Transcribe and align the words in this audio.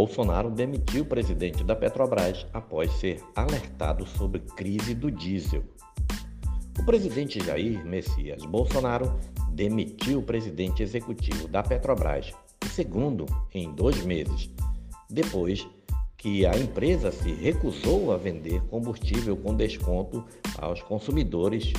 Bolsonaro 0.00 0.50
demitiu 0.50 1.02
o 1.02 1.06
presidente 1.06 1.62
da 1.62 1.76
Petrobras 1.76 2.46
após 2.54 2.90
ser 2.92 3.22
alertado 3.36 4.06
sobre 4.06 4.40
crise 4.40 4.94
do 4.94 5.10
diesel. 5.10 5.62
O 6.78 6.84
presidente 6.86 7.38
Jair 7.44 7.84
Messias 7.84 8.42
Bolsonaro 8.46 9.14
demitiu 9.50 10.20
o 10.20 10.22
presidente 10.22 10.82
executivo 10.82 11.46
da 11.46 11.62
Petrobras, 11.62 12.32
segundo 12.72 13.26
em 13.52 13.74
dois 13.74 14.02
meses, 14.02 14.48
depois 15.10 15.68
que 16.16 16.46
a 16.46 16.56
empresa 16.56 17.12
se 17.12 17.34
recusou 17.34 18.10
a 18.10 18.16
vender 18.16 18.62
combustível 18.70 19.36
com 19.36 19.54
desconto 19.54 20.24
aos 20.56 20.80
consumidores, 20.80 21.74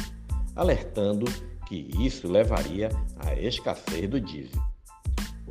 alertando 0.56 1.26
que 1.68 1.90
isso 2.00 2.32
levaria 2.32 2.90
à 3.18 3.34
escassez 3.34 4.08
do 4.08 4.22
diesel. 4.22 4.71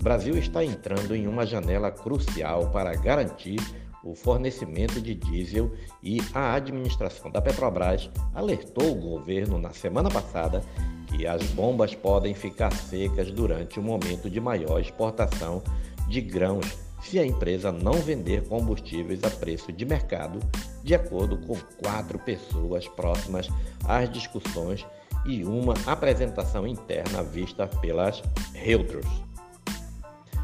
O 0.01 0.03
Brasil 0.03 0.35
está 0.39 0.65
entrando 0.65 1.15
em 1.15 1.29
uma 1.29 1.45
janela 1.45 1.91
crucial 1.91 2.71
para 2.71 2.97
garantir 2.97 3.61
o 4.03 4.15
fornecimento 4.15 4.99
de 4.99 5.15
diesel 5.15 5.71
e 6.03 6.23
a 6.33 6.55
administração 6.55 7.31
da 7.31 7.43
Petrobras 7.43 8.09
alertou 8.35 8.93
o 8.93 8.95
governo 8.95 9.59
na 9.59 9.75
semana 9.75 10.11
passada 10.11 10.63
que 11.07 11.27
as 11.27 11.43
bombas 11.49 11.95
podem 11.95 12.33
ficar 12.33 12.73
secas 12.73 13.31
durante 13.31 13.79
o 13.79 13.83
momento 13.83 14.31
de 14.31 14.41
maior 14.41 14.81
exportação 14.81 15.63
de 16.09 16.23
grãos 16.23 16.79
se 17.03 17.19
a 17.19 17.27
empresa 17.27 17.71
não 17.71 17.93
vender 17.93 18.49
combustíveis 18.49 19.23
a 19.23 19.29
preço 19.29 19.71
de 19.71 19.85
mercado, 19.85 20.41
de 20.83 20.95
acordo 20.95 21.37
com 21.47 21.59
quatro 21.85 22.19
pessoas 22.19 22.89
próximas 22.89 23.51
às 23.85 24.11
discussões 24.11 24.87
e 25.27 25.45
uma 25.45 25.75
apresentação 25.85 26.67
interna 26.67 27.23
vista 27.23 27.67
pelas 27.67 28.23
Reuters. 28.55 29.30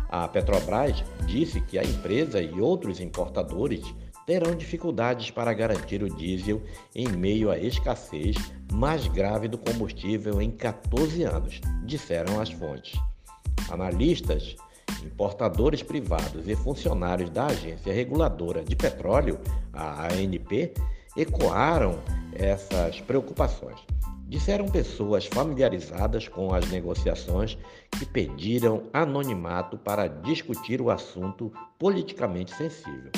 A 0.08 0.28
Petrobras 0.28 1.02
disse 1.26 1.60
que 1.60 1.78
a 1.78 1.82
empresa 1.82 2.40
e 2.40 2.60
outros 2.60 3.00
importadores 3.00 3.82
terão 4.26 4.54
dificuldades 4.54 5.30
para 5.30 5.54
garantir 5.54 6.02
o 6.02 6.10
diesel 6.10 6.60
em 6.94 7.08
meio 7.08 7.50
à 7.50 7.58
escassez 7.58 8.36
mais 8.72 9.06
grave 9.06 9.46
do 9.46 9.56
combustível 9.56 10.42
em 10.42 10.50
14 10.50 11.22
anos, 11.22 11.60
disseram 11.84 12.40
as 12.40 12.50
fontes. 12.50 13.00
Analistas, 13.70 14.56
importadores 15.04 15.82
privados 15.82 16.48
e 16.48 16.56
funcionários 16.56 17.30
da 17.30 17.46
Agência 17.46 17.92
Reguladora 17.92 18.64
de 18.64 18.74
Petróleo, 18.74 19.38
a 19.72 20.08
ANP, 20.08 20.74
ecoaram 21.16 21.98
essas 22.32 23.00
preocupações. 23.00 23.78
Disseram 24.28 24.66
pessoas 24.66 25.24
familiarizadas 25.26 26.26
com 26.26 26.52
as 26.52 26.68
negociações 26.68 27.56
que 27.96 28.04
pediram 28.04 28.82
anonimato 28.92 29.78
para 29.78 30.08
discutir 30.08 30.82
o 30.82 30.90
assunto 30.90 31.52
politicamente 31.78 32.52
sensível. 32.52 33.12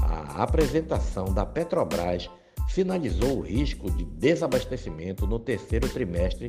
A 0.00 0.42
apresentação 0.42 1.26
da 1.26 1.46
Petrobras 1.46 2.28
sinalizou 2.68 3.38
o 3.38 3.40
risco 3.40 3.88
de 3.92 4.04
desabastecimento 4.04 5.28
no 5.28 5.38
terceiro 5.38 5.88
trimestre, 5.88 6.48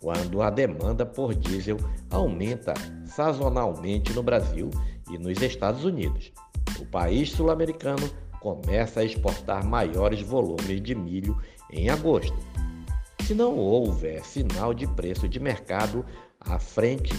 quando 0.00 0.40
a 0.40 0.48
demanda 0.48 1.04
por 1.04 1.34
diesel 1.34 1.76
aumenta 2.10 2.72
sazonalmente 3.04 4.14
no 4.14 4.22
Brasil 4.22 4.70
e 5.10 5.18
nos 5.18 5.42
Estados 5.42 5.84
Unidos. 5.84 6.32
O 6.80 6.86
país 6.86 7.30
sul-americano 7.30 8.08
começa 8.40 9.00
a 9.00 9.04
exportar 9.04 9.66
maiores 9.66 10.22
volumes 10.22 10.80
de 10.82 10.94
milho 10.94 11.38
em 11.70 11.90
agosto 11.90 12.36
se 13.24 13.32
não 13.32 13.56
houver 13.56 14.22
sinal 14.22 14.74
de 14.74 14.86
preço 14.86 15.26
de 15.26 15.40
mercado 15.40 16.04
à 16.38 16.58
frente, 16.58 17.14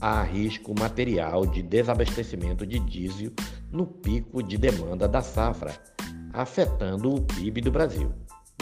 há 0.00 0.22
risco 0.22 0.74
material 0.78 1.44
de 1.44 1.60
desabastecimento 1.60 2.66
de 2.66 2.78
diesel 2.78 3.30
no 3.70 3.86
pico 3.86 4.42
de 4.42 4.56
demanda 4.56 5.06
da 5.06 5.20
safra, 5.20 5.74
afetando 6.32 7.14
o 7.14 7.20
PIB 7.20 7.60
do 7.60 7.70
Brasil, 7.70 8.10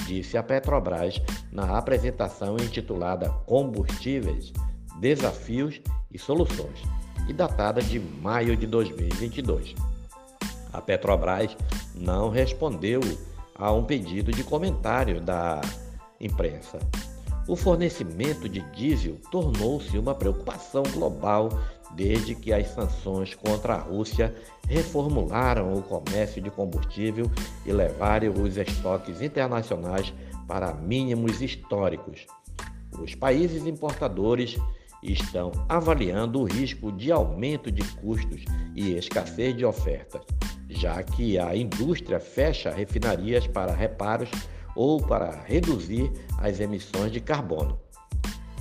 disse 0.07 0.37
a 0.37 0.43
Petrobras 0.43 1.23
na 1.53 1.79
apresentação 1.79 2.57
intitulada 2.57 3.31
Combustíveis, 3.47 4.53
Desafios 4.99 5.81
e 6.11 6.19
Soluções, 6.19 6.83
e 7.29 7.33
datada 7.33 7.81
de 7.81 8.01
maio 8.01 8.57
de 8.57 8.67
2022. 8.67 9.77
A 10.73 10.81
Petrobras 10.81 11.57
não 11.95 12.29
respondeu 12.29 13.01
a 13.55 13.71
um 13.73 13.85
pedido 13.85 14.33
de 14.33 14.43
comentário 14.43 15.21
da 15.21 15.61
imprensa. 16.21 16.79
O 17.47 17.57
fornecimento 17.57 18.49
de 18.49 18.61
diesel 18.73 19.17
tornou-se 19.31 19.97
uma 19.97 20.15
preocupação 20.15 20.83
global 20.93 21.49
desde 21.95 22.35
que 22.35 22.53
as 22.53 22.69
sanções 22.69 23.35
contra 23.35 23.75
a 23.75 23.79
Rússia 23.79 24.35
reformularam 24.69 25.73
o 25.73 25.83
comércio 25.83 26.43
de 26.43 26.51
combustível 26.51 27.31
e 27.65 27.73
levaram 27.73 28.35
os 28.43 28.59
estoques 28.59 29.23
internacionais 29.23 30.13
para 30.47 30.75
mínimos 30.75 31.41
históricos. 31.41 32.27
Os 33.01 33.15
países 33.15 33.67
importadores 33.67 34.59
estão 35.03 35.53
avaliando 35.69 36.41
o 36.41 36.45
risco 36.45 36.93
de 36.93 37.11
aumento 37.13 37.71
de 37.71 37.83
custos 37.97 38.45
e 38.75 38.93
escassez 38.93 39.57
de 39.57 39.65
ofertas, 39.65 40.23
já 40.69 41.03
que 41.03 41.39
a 41.39 41.57
indústria 41.57 42.21
fecha 42.21 42.71
refinarias 42.71 43.47
para 43.47 43.73
reparos 43.73 44.29
ou 44.79 45.03
para 45.03 45.43
reduzir 45.45 46.13
as 46.39 46.61
emissões 46.61 47.11
de 47.11 47.21
carbono. 47.21 47.81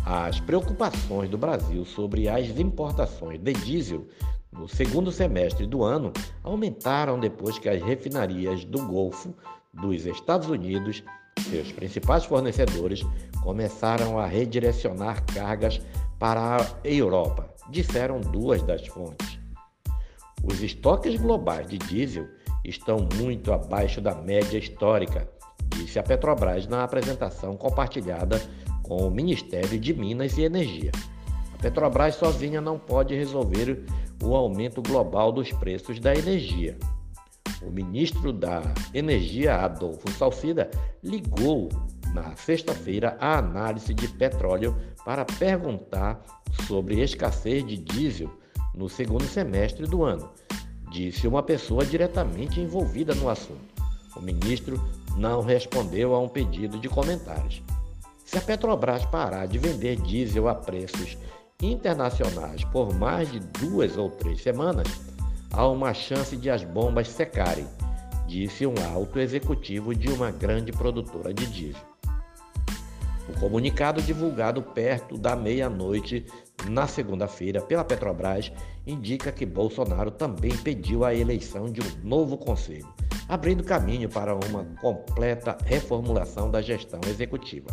As 0.03 0.39
preocupações 0.39 1.29
do 1.29 1.38
Brasil 1.38 1.85
sobre 1.85 2.28
as 2.28 2.47
importações 2.57 3.39
de 3.39 3.53
diesel 3.53 4.07
no 4.51 4.67
segundo 4.67 5.11
semestre 5.11 5.67
do 5.67 5.83
ano 5.83 6.11
aumentaram 6.41 7.19
depois 7.19 7.59
que 7.59 7.69
as 7.69 7.83
refinarias 7.83 8.66
do 8.66 8.83
Golfo 8.88 9.31
dos 9.72 10.07
Estados 10.07 10.50
Unidos, 10.50 11.03
seus 11.51 11.72
principais 11.72 12.25
fornecedores, 12.25 13.05
começaram 13.44 14.17
a 14.17 14.25
redirecionar 14.25 15.23
cargas 15.25 15.79
para 16.17 16.57
a 16.57 16.67
Europa, 16.84 17.47
disseram 17.69 18.19
duas 18.19 18.63
das 18.63 18.88
fontes. 18.88 19.38
Os 20.44 20.63
estoques 20.63 21.16
globais 21.16 21.67
de 21.67 21.78
diesel 21.78 22.28
estão 22.66 23.07
muito 23.19 23.53
abaixo 23.53 24.01
da 24.01 24.16
média 24.16 24.57
histórica 24.57 25.37
disse 25.88 25.98
a 25.98 26.03
Petrobras 26.03 26.68
na 26.68 26.84
apresentação 26.84 27.56
compartilhada 27.56 28.42
com 28.84 29.08
o 29.08 29.09
Ministério 29.09 29.80
de 29.80 29.94
Minas 29.94 30.38
e 30.38 30.44
Energia. 30.44 30.92
A 31.53 31.62
Petrobras 31.62 32.16
sozinha 32.16 32.59
não 32.59 32.78
pode 32.78 33.16
resolver 33.16 33.86
o 34.22 34.36
aumento 34.36 34.81
global 34.81 35.31
dos 35.31 35.53
preços 35.53 35.97
da 36.02 36.14
energia. 36.14 36.78
O 37.62 37.72
ministro 37.72 38.34
da 38.34 38.62
Energia, 38.94 39.56
Adolfo 39.56 40.12
Salcida, 40.12 40.70
ligou 41.02 41.70
na 42.14 42.36
sexta-feira 42.36 43.16
a 43.18 43.38
análise 43.38 43.94
de 43.94 44.09
petróleo 44.09 44.76
para 45.06 45.24
perguntar 45.24 46.22
sobre 46.68 47.02
escassez 47.02 47.66
de 47.66 47.78
diesel 47.78 48.30
no 48.76 48.90
segundo 48.90 49.24
semestre 49.24 49.88
do 49.88 50.03
ano, 50.03 50.30
disse 50.92 51.28
uma 51.28 51.42
pessoa 51.42 51.86
diretamente 51.86 52.59
envolvida 52.59 53.16
no 53.16 53.30
assunto. 53.30 53.77
O 54.17 54.22
ministro 54.22 54.83
não 55.16 55.41
respondeu 55.41 56.16
a 56.16 56.19
um 56.19 56.28
pedido 56.28 56.79
de 56.79 56.89
comentários. 56.89 57.61
Se 58.25 58.38
a 58.38 58.41
Petrobras 58.41 59.05
parar 59.05 59.45
de 59.45 59.59
vender 59.59 59.95
diesel 60.01 60.47
a 60.47 60.55
preços 60.55 61.16
internacionais 61.61 62.63
por 62.66 62.94
mais 62.94 63.31
de 63.31 63.39
duas 63.39 63.95
ou 63.95 64.09
três 64.09 64.41
semanas, 64.41 64.88
há 65.51 65.67
uma 65.67 65.94
chance 65.94 66.35
de 66.35 66.50
as 66.50 66.63
bombas 66.63 67.07
secarem, 67.07 67.67
disse 68.28 68.66
um 68.66 68.73
alto 68.91 69.19
executivo 69.19 69.94
de 69.94 70.09
uma 70.09 70.31
grande 70.31 70.72
produtora 70.72 71.31
de 71.31 71.45
diesel. 71.45 71.81
O 73.29 73.39
comunicado 73.39 74.01
divulgado 74.01 74.63
perto 74.63 75.16
da 75.16 75.35
meia-noite 75.35 76.25
na 76.67 76.87
segunda-feira 76.87 77.61
pela 77.61 77.84
Petrobras 77.84 78.52
indica 78.85 79.31
que 79.31 79.46
Bolsonaro 79.46 80.09
também 80.09 80.58
pediu 80.58 81.05
a 81.05 81.13
eleição 81.13 81.66
de 81.66 81.81
um 81.81 82.08
novo 82.08 82.35
conselho 82.35 82.87
abrindo 83.28 83.64
caminho 83.64 84.09
para 84.09 84.34
uma 84.34 84.64
completa 84.82 85.58
reformulação 85.66 86.50
da 86.50 86.62
gestão 86.62 87.00
executiva. 87.08 87.70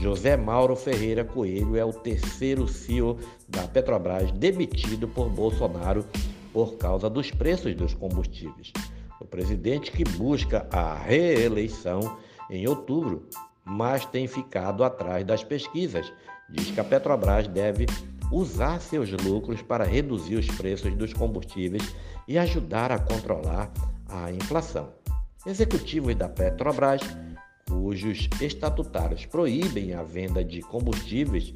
José 0.00 0.36
Mauro 0.36 0.76
Ferreira 0.76 1.24
Coelho 1.24 1.76
é 1.76 1.84
o 1.84 1.92
terceiro 1.92 2.68
CEO 2.68 3.18
da 3.48 3.66
Petrobras 3.66 4.30
demitido 4.32 5.08
por 5.08 5.28
Bolsonaro 5.30 6.04
por 6.52 6.76
causa 6.76 7.08
dos 7.08 7.30
preços 7.30 7.74
dos 7.74 7.94
combustíveis. 7.94 8.72
O 9.20 9.24
presidente 9.24 9.90
que 9.90 10.04
busca 10.04 10.66
a 10.70 10.94
reeleição 10.94 12.18
em 12.50 12.68
outubro, 12.68 13.26
mas 13.64 14.04
tem 14.04 14.26
ficado 14.26 14.84
atrás 14.84 15.24
das 15.24 15.42
pesquisas, 15.42 16.12
diz 16.48 16.70
que 16.70 16.80
a 16.80 16.84
Petrobras 16.84 17.48
deve 17.48 17.86
usar 18.30 18.80
seus 18.80 19.10
lucros 19.10 19.62
para 19.62 19.84
reduzir 19.84 20.36
os 20.36 20.46
preços 20.46 20.94
dos 20.94 21.12
combustíveis 21.12 21.94
e 22.28 22.36
ajudar 22.38 22.92
a 22.92 22.98
controlar 22.98 23.72
a 24.08 24.30
inflação. 24.32 24.92
Executivos 25.44 26.14
da 26.14 26.28
Petrobras, 26.28 27.00
cujos 27.68 28.28
estatutários 28.40 29.26
proíbem 29.26 29.94
a 29.94 30.02
venda 30.02 30.44
de 30.44 30.62
combustíveis 30.62 31.54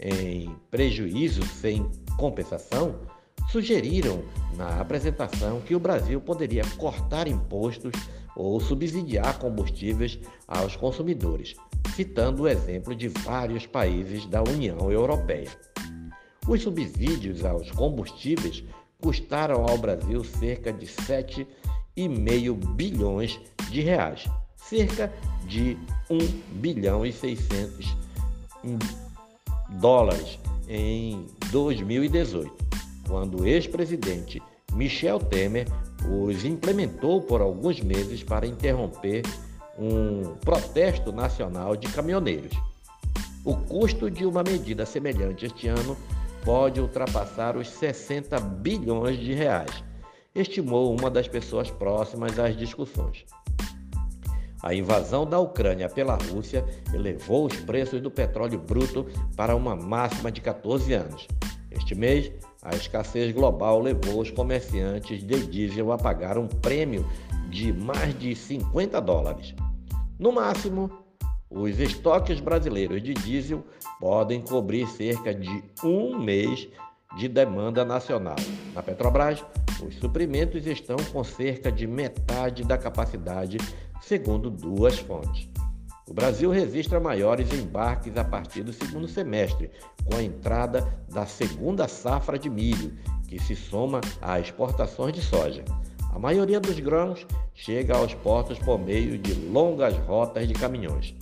em 0.00 0.54
prejuízo 0.70 1.42
sem 1.44 1.90
compensação, 2.16 3.00
sugeriram 3.50 4.22
na 4.56 4.80
apresentação 4.80 5.60
que 5.60 5.74
o 5.74 5.80
Brasil 5.80 6.20
poderia 6.20 6.64
cortar 6.76 7.28
impostos 7.28 7.92
ou 8.36 8.58
subsidiar 8.58 9.38
combustíveis 9.38 10.18
aos 10.48 10.74
consumidores, 10.74 11.54
citando 11.94 12.42
o 12.42 12.48
exemplo 12.48 12.94
de 12.94 13.08
vários 13.08 13.66
países 13.66 14.26
da 14.26 14.42
União 14.42 14.90
Europeia. 14.90 15.50
Os 16.46 16.62
subsídios 16.62 17.44
aos 17.44 17.70
combustíveis 17.70 18.64
custaram 19.00 19.64
ao 19.64 19.78
Brasil 19.78 20.24
cerca 20.24 20.72
de 20.72 20.86
7,5 21.96 22.74
bilhões 22.74 23.40
de 23.70 23.80
reais, 23.80 24.28
cerca 24.56 25.12
de 25.46 25.76
1 26.10 26.18
bilhão 26.60 27.04
e 27.04 27.12
600 27.12 27.96
dólares 29.80 30.38
em 30.68 31.26
2018, 31.50 32.52
quando 33.06 33.42
o 33.42 33.46
ex-presidente 33.46 34.42
Michel 34.72 35.18
Temer 35.18 35.68
os 36.08 36.44
implementou 36.44 37.22
por 37.22 37.40
alguns 37.40 37.80
meses 37.80 38.22
para 38.22 38.46
interromper 38.46 39.22
um 39.78 40.34
protesto 40.40 41.12
nacional 41.12 41.76
de 41.76 41.88
caminhoneiros. 41.88 42.52
O 43.44 43.56
custo 43.56 44.10
de 44.10 44.24
uma 44.24 44.42
medida 44.42 44.86
semelhante 44.86 45.46
este 45.46 45.68
ano 45.68 45.96
pode 46.44 46.80
ultrapassar 46.80 47.56
os 47.56 47.68
60 47.68 48.38
bilhões 48.40 49.18
de 49.18 49.34
reais, 49.34 49.82
estimou 50.34 50.96
uma 50.98 51.10
das 51.10 51.28
pessoas 51.28 51.70
próximas 51.70 52.38
às 52.38 52.56
discussões. 52.56 53.24
A 54.62 54.74
invasão 54.74 55.26
da 55.26 55.38
Ucrânia 55.38 55.88
pela 55.88 56.16
Rússia 56.16 56.64
elevou 56.92 57.46
os 57.46 57.56
preços 57.60 58.00
do 58.00 58.10
petróleo 58.10 58.58
bruto 58.58 59.06
para 59.36 59.54
uma 59.54 59.76
máxima 59.76 60.32
de 60.32 60.40
14 60.40 60.92
anos. 60.94 61.28
Este 61.70 61.94
mês, 61.94 62.32
a 62.62 62.74
escassez 62.74 63.32
global 63.32 63.80
levou 63.80 64.20
os 64.20 64.30
comerciantes 64.30 65.22
de 65.22 65.46
diesel 65.46 65.92
a 65.92 65.98
pagar 65.98 66.38
um 66.38 66.46
prêmio 66.48 67.06
de 67.50 67.72
mais 67.72 68.18
de 68.18 68.34
50 68.34 69.00
dólares. 69.02 69.54
No 70.18 70.32
máximo, 70.32 70.90
os 71.50 71.78
estoques 71.78 72.40
brasileiros 72.40 73.02
de 73.02 73.12
diesel 73.12 73.62
podem 74.00 74.40
cobrir 74.40 74.86
cerca 74.88 75.34
de 75.34 75.62
um 75.84 76.18
mês 76.18 76.66
de 77.16 77.28
demanda 77.28 77.84
nacional. 77.84 78.36
Na 78.74 78.82
Petrobras, 78.82 79.44
os 79.82 79.96
suprimentos 79.96 80.66
estão 80.66 80.96
com 81.12 81.24
cerca 81.24 81.70
de 81.70 81.86
metade 81.86 82.64
da 82.64 82.78
capacidade, 82.78 83.58
segundo 84.00 84.50
duas 84.50 84.98
fontes. 84.98 85.48
O 86.06 86.12
Brasil 86.12 86.50
registra 86.50 87.00
maiores 87.00 87.50
embarques 87.52 88.14
a 88.16 88.24
partir 88.24 88.62
do 88.62 88.72
segundo 88.72 89.08
semestre, 89.08 89.70
com 90.04 90.16
a 90.16 90.22
entrada 90.22 90.86
da 91.10 91.24
segunda 91.24 91.88
safra 91.88 92.38
de 92.38 92.50
milho, 92.50 92.92
que 93.26 93.38
se 93.42 93.56
soma 93.56 94.00
às 94.20 94.42
exportações 94.42 95.14
de 95.14 95.22
soja. 95.22 95.64
A 96.12 96.18
maioria 96.18 96.60
dos 96.60 96.78
grãos 96.78 97.26
chega 97.54 97.96
aos 97.96 98.14
portos 98.14 98.58
por 98.58 98.78
meio 98.78 99.18
de 99.18 99.32
longas 99.32 99.96
rotas 100.06 100.46
de 100.46 100.54
caminhões. 100.54 101.14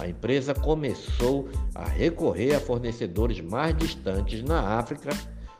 A 0.00 0.08
empresa 0.08 0.54
começou 0.54 1.48
a 1.74 1.84
recorrer 1.84 2.54
a 2.54 2.60
fornecedores 2.60 3.40
mais 3.40 3.76
distantes 3.76 4.42
na 4.42 4.78
África 4.78 5.10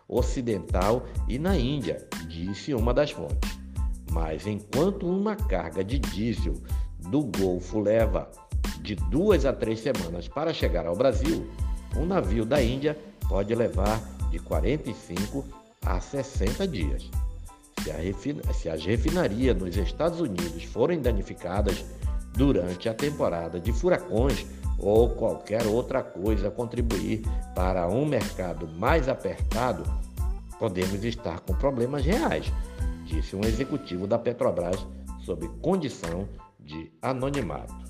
Ocidental 0.09 1.05
e 1.29 1.39
na 1.39 1.57
Índia, 1.57 2.09
disse 2.29 2.73
uma 2.73 2.95
das 2.95 3.11
fontes. 3.11 3.59
Mas 4.11 4.47
enquanto 4.47 5.07
uma 5.07 5.37
carga 5.37 5.85
de 5.85 5.99
diesel 5.99 6.55
do 7.11 7.25
Golfo 7.25 7.79
leva 7.79 8.31
de 8.81 8.95
duas 8.95 9.45
a 9.45 9.53
três 9.53 9.81
semanas 9.81 10.27
para 10.27 10.55
chegar 10.55 10.87
ao 10.87 10.97
Brasil, 10.97 11.47
um 11.97 12.07
navio 12.07 12.47
da 12.47 12.63
Índia 12.63 12.97
pode 13.29 13.55
levar 13.55 14.01
de 14.31 14.39
45 14.39 15.45
a 15.85 16.01
60 16.01 16.67
dias. 16.67 17.11
Se, 17.83 17.91
refina... 17.91 18.43
Se 18.53 18.69
as 18.69 18.85
refinarias 18.85 19.57
nos 19.57 19.77
Estados 19.77 20.21
Unidos 20.21 20.65
forem 20.65 21.01
danificadas 21.01 21.85
durante 22.35 22.89
a 22.89 22.95
temporada 22.95 23.61
de 23.61 23.73
furacões 23.73 24.47
ou 24.79 25.11
qualquer 25.11 25.67
outra 25.67 26.03
coisa 26.03 26.51
contribuir 26.51 27.23
para 27.55 27.89
um 27.89 28.07
mercado 28.07 28.69
mais 28.69 29.09
apertado, 29.09 29.83
podemos 30.59 31.05
estar 31.05 31.41
com 31.41 31.55
problemas 31.55 32.05
reais, 32.05 32.53
disse 33.05 33.35
um 33.35 33.41
executivo 33.41 34.07
da 34.07 34.19
Petrobras 34.19 34.87
sob 35.25 35.49
condição 35.61 36.29
de 36.61 36.93
anonimato. 37.03 37.88